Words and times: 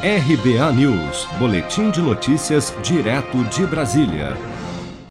RBA 0.00 0.72
News, 0.74 1.26
Boletim 1.40 1.90
de 1.90 2.00
Notícias, 2.00 2.72
direto 2.84 3.42
de 3.46 3.66
Brasília. 3.66 4.36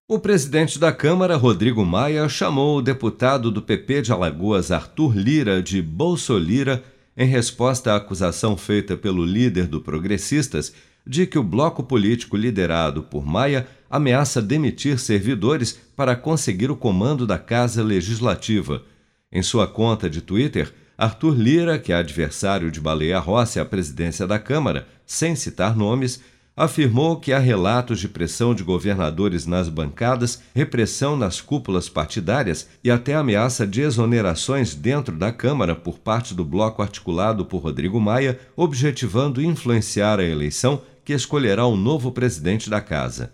O 0.07 0.17
presidente 0.17 0.79
da 0.79 0.93
Câmara, 0.93 1.35
Rodrigo 1.35 1.85
Maia, 1.85 2.29
chamou 2.29 2.77
o 2.77 2.81
deputado 2.81 3.51
do 3.51 3.61
PP 3.61 4.03
de 4.03 4.13
Alagoas, 4.13 4.71
Arthur 4.71 5.13
Lira, 5.13 5.61
de 5.61 5.81
Bolsolira, 5.81 6.81
em 7.17 7.27
resposta 7.27 7.91
à 7.91 7.97
acusação 7.97 8.55
feita 8.55 8.95
pelo 8.95 9.25
líder 9.25 9.67
do 9.67 9.81
Progressistas 9.81 10.73
de 11.05 11.27
que 11.27 11.37
o 11.37 11.43
bloco 11.43 11.83
político 11.83 12.37
liderado 12.37 13.03
por 13.03 13.25
Maia 13.25 13.67
ameaça 13.89 14.41
demitir 14.41 14.99
servidores 14.99 15.77
para 15.97 16.15
conseguir 16.15 16.71
o 16.71 16.77
comando 16.77 17.27
da 17.27 17.37
Casa 17.37 17.83
Legislativa. 17.83 18.83
Em 19.29 19.41
sua 19.41 19.67
conta 19.67 20.09
de 20.09 20.21
Twitter, 20.21 20.73
Arthur 20.97 21.37
Lira, 21.37 21.77
que 21.77 21.93
é 21.93 21.95
adversário 21.95 22.71
de 22.71 22.81
Baleia 22.81 23.19
Rossi 23.19 23.59
à 23.59 23.65
presidência 23.65 24.25
da 24.25 24.39
Câmara, 24.39 24.87
sem 25.05 25.35
citar 25.35 25.75
nomes, 25.75 26.19
afirmou 26.55 27.17
que 27.19 27.31
há 27.31 27.37
relatos 27.37 27.99
de 27.99 28.09
pressão 28.09 28.55
de 28.55 28.63
governadores 28.63 29.45
nas 29.45 29.69
bancadas, 29.69 30.41
repressão 30.55 31.15
nas 31.15 31.39
cúpulas 31.39 31.87
partidárias 31.87 32.67
e 32.83 32.89
até 32.89 33.13
ameaça 33.13 33.67
de 33.67 33.81
exonerações 33.81 34.73
dentro 34.73 35.15
da 35.15 35.31
Câmara 35.31 35.75
por 35.75 35.99
parte 35.99 36.33
do 36.33 36.43
bloco 36.43 36.81
articulado 36.81 37.45
por 37.45 37.59
Rodrigo 37.59 38.01
Maia, 38.01 38.39
objetivando 38.55 39.39
influenciar 39.39 40.19
a 40.19 40.23
eleição 40.23 40.81
que 41.05 41.13
escolherá 41.13 41.67
o 41.67 41.77
novo 41.77 42.11
presidente 42.11 42.71
da 42.71 42.81
Casa. 42.81 43.31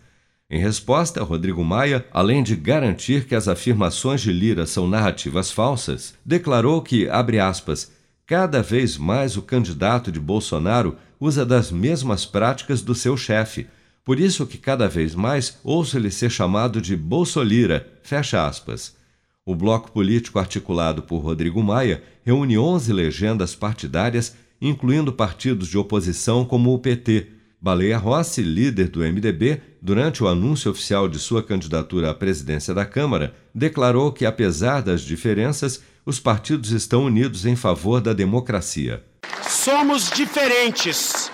Em 0.54 0.60
resposta, 0.60 1.24
Rodrigo 1.24 1.66
Maia, 1.66 2.06
além 2.12 2.44
de 2.44 2.56
garantir 2.56 3.26
que 3.26 3.34
as 3.34 3.48
afirmações 3.48 4.22
de 4.22 4.32
Lira 4.32 4.68
são 4.68 4.88
narrativas 4.88 5.50
falsas, 5.50 6.14
declarou 6.24 6.80
que, 6.80 7.10
abre 7.10 7.40
aspas, 7.40 7.92
cada 8.24 8.62
vez 8.62 8.96
mais 8.96 9.36
o 9.36 9.42
candidato 9.42 10.12
de 10.12 10.20
Bolsonaro 10.20 10.96
usa 11.20 11.44
das 11.44 11.72
mesmas 11.72 12.24
práticas 12.24 12.84
do 12.84 12.94
seu 12.94 13.18
chefe. 13.18 13.66
Por 14.06 14.20
isso 14.20 14.46
que 14.46 14.60
cada 14.60 14.88
vez 14.88 15.16
mais 15.16 15.58
ouço 15.64 15.98
ele 15.98 16.12
ser 16.12 16.30
chamado 16.30 16.80
de 16.80 16.96
Bolsolira, 16.96 17.92
fecha 18.04 18.46
aspas. 18.46 18.96
O 19.44 19.56
bloco 19.56 19.92
político 19.92 20.38
articulado 20.38 21.02
por 21.02 21.18
Rodrigo 21.18 21.64
Maia 21.64 22.04
reúne 22.24 22.60
11 22.60 22.94
legendas 22.94 23.56
partidárias, 23.56 24.36
incluindo 24.62 25.12
partidos 25.12 25.68
de 25.68 25.80
oposição 25.80 26.46
como 26.46 26.72
o 26.72 26.78
PT, 26.78 27.42
Baleia 27.64 27.98
Rossi, 27.98 28.42
líder 28.42 28.90
do 28.90 29.00
MDB, 29.00 29.62
durante 29.82 30.22
o 30.22 30.28
anúncio 30.28 30.70
oficial 30.70 31.08
de 31.08 31.18
sua 31.18 31.42
candidatura 31.42 32.12
à 32.12 32.14
presidência 32.14 32.74
da 32.74 32.86
Câmara, 32.86 33.34
declarou 33.56 34.12
que, 34.12 34.26
apesar 34.26 34.82
das 34.82 35.00
diferenças, 35.00 35.82
os 36.06 36.20
partidos 36.20 36.72
estão 36.72 37.06
unidos 37.06 37.46
em 37.46 37.56
favor 37.56 38.02
da 38.02 38.12
democracia. 38.12 39.02
Somos 39.48 40.10
diferentes. 40.10 41.32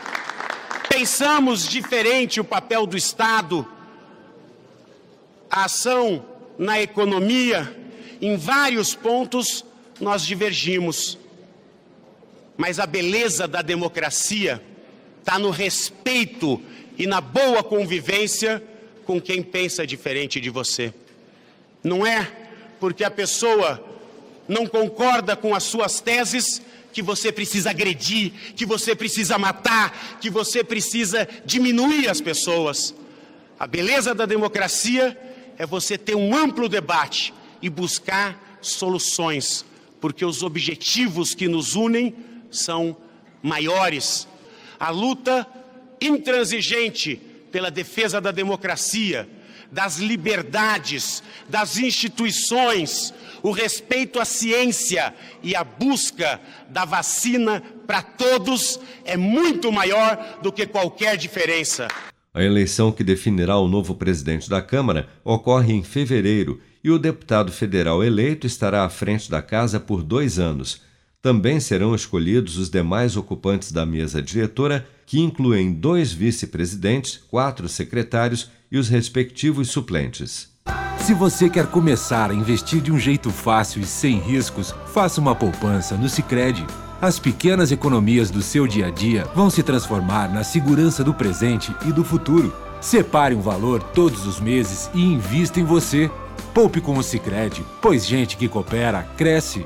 Pensamos 0.88 1.67
diferente 1.67 2.39
o 2.39 2.43
papel 2.43 2.86
do 2.86 2.95
Estado, 2.95 3.67
a 5.49 5.64
ação 5.66 6.23
na 6.59 6.80
economia. 6.80 7.75
Em 8.21 8.38
vários 8.38 8.93
pontos 8.93 9.66
nós 9.99 10.23
divergimos. 10.23 11.17
Mas 12.55 12.77
a 12.77 12.86
beleza 12.86 13.47
da 13.47 13.64
democracia 13.64 14.61
está 15.30 15.38
no 15.38 15.52
respeito 15.52 16.59
e 16.97 17.05
na 17.05 17.22
boa 17.22 17.63
convivência 17.63 18.63
com 19.05 19.22
quem 19.22 19.44
pensa 19.44 19.86
diferente 19.86 20.41
de 20.41 20.49
você. 20.49 20.91
Não 21.83 22.03
é 22.03 22.27
porque 22.80 23.03
a 23.03 23.11
pessoa 23.11 23.80
não 24.47 24.66
concorda 24.66 25.36
com 25.36 25.53
as 25.53 25.61
suas 25.61 26.02
teses 26.02 26.59
que 26.91 27.03
você 27.03 27.31
precisa 27.31 27.69
agredir, 27.69 28.31
que 28.55 28.66
você 28.66 28.95
precisa 28.95 29.38
matar, 29.38 30.17
que 30.19 30.31
você 30.31 30.63
precisa 30.63 31.30
diminuir 31.45 32.09
as 32.09 32.19
pessoas. 32.19 32.95
A 33.59 33.67
beleza 33.67 34.16
da 34.16 34.25
democracia 34.25 35.16
é 35.59 35.66
você 35.66 35.95
ter 35.95 36.16
um 36.16 36.36
amplo 36.36 36.67
debate 36.67 37.36
e 37.61 37.69
buscar 37.69 38.58
soluções, 38.64 39.64
porque 40.02 40.26
os 40.26 40.42
objetivos 40.42 41.36
que 41.36 41.48
nos 41.48 41.76
unem 41.76 42.15
são 42.49 42.98
maiores 43.43 44.27
a 44.79 44.89
luta 44.89 45.45
intransigente 46.01 47.19
pela 47.51 47.69
defesa 47.69 48.21
da 48.21 48.31
democracia, 48.31 49.27
das 49.71 49.97
liberdades, 49.97 51.21
das 51.47 51.77
instituições, 51.77 53.13
o 53.43 53.51
respeito 53.51 54.19
à 54.19 54.25
ciência 54.25 55.13
e 55.43 55.55
a 55.55 55.63
busca 55.63 56.39
da 56.69 56.85
vacina 56.85 57.61
para 57.85 58.01
todos 58.01 58.79
é 59.05 59.15
muito 59.15 59.71
maior 59.71 60.39
do 60.41 60.51
que 60.51 60.65
qualquer 60.65 61.17
diferença. 61.17 61.87
A 62.33 62.43
eleição 62.43 62.91
que 62.91 63.03
definirá 63.03 63.57
o 63.57 63.67
novo 63.67 63.95
presidente 63.95 64.49
da 64.49 64.61
Câmara 64.61 65.09
ocorre 65.23 65.73
em 65.73 65.83
fevereiro 65.83 66.61
e 66.83 66.89
o 66.89 66.99
deputado 66.99 67.51
federal 67.51 68.03
eleito 68.03 68.47
estará 68.47 68.85
à 68.85 68.89
frente 68.89 69.29
da 69.29 69.41
casa 69.41 69.79
por 69.79 70.03
dois 70.03 70.39
anos 70.39 70.81
também 71.21 71.59
serão 71.59 71.93
escolhidos 71.93 72.57
os 72.57 72.69
demais 72.69 73.17
ocupantes 73.17 73.71
da 73.71 73.85
mesa 73.85 74.21
diretora, 74.21 74.87
que 75.05 75.19
incluem 75.19 75.73
dois 75.73 76.13
vice-presidentes, 76.13 77.17
quatro 77.30 77.67
secretários 77.67 78.49
e 78.71 78.77
os 78.77 78.87
respectivos 78.87 79.69
suplentes. 79.69 80.49
Se 80.99 81.13
você 81.13 81.49
quer 81.49 81.67
começar 81.67 82.29
a 82.29 82.33
investir 82.33 82.81
de 82.81 82.91
um 82.91 82.99
jeito 82.99 83.31
fácil 83.31 83.81
e 83.81 83.85
sem 83.85 84.19
riscos, 84.19 84.73
faça 84.93 85.19
uma 85.19 85.35
poupança 85.35 85.97
no 85.97 86.08
Sicredi. 86.08 86.65
As 87.02 87.17
pequenas 87.17 87.71
economias 87.71 88.29
do 88.29 88.41
seu 88.41 88.67
dia 88.67 88.87
a 88.87 88.91
dia 88.91 89.25
vão 89.33 89.49
se 89.49 89.63
transformar 89.63 90.31
na 90.31 90.43
segurança 90.43 91.03
do 91.03 91.13
presente 91.13 91.73
e 91.87 91.91
do 91.91 92.03
futuro. 92.03 92.53
Separe 92.79 93.33
um 93.33 93.41
valor 93.41 93.81
todos 93.81 94.27
os 94.27 94.39
meses 94.39 94.89
e 94.93 95.02
invista 95.02 95.59
em 95.59 95.63
você. 95.63 96.11
Poupe 96.53 96.79
com 96.79 96.97
o 96.97 97.03
Sicredi, 97.03 97.65
pois 97.81 98.05
gente 98.05 98.37
que 98.37 98.47
coopera 98.47 99.03
cresce 99.17 99.65